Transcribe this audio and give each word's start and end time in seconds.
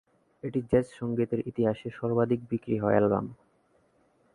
এটি 0.43 0.59
জ্যাজ 0.69 0.87
সঙ্গীতের 0.99 1.39
ইতিহাসে 1.47 1.87
সর্বাধিক 1.99 2.39
বিক্রি 2.51 2.75
হওয়া 2.79 2.93
অ্যালবাম। 2.93 3.25